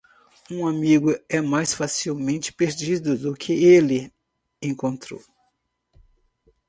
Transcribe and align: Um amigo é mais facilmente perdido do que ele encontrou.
Um 0.49 0.65
amigo 0.65 1.13
é 1.29 1.41
mais 1.41 1.75
facilmente 1.75 2.51
perdido 2.51 3.15
do 3.15 3.35
que 3.35 3.53
ele 3.53 4.11
encontrou. 4.59 5.21